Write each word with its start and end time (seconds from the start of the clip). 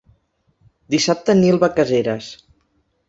Dissabte 0.95 1.35
en 1.37 1.41
Nil 1.43 1.59
va 1.65 1.71
a 1.73 1.77
Caseres. 1.81 2.35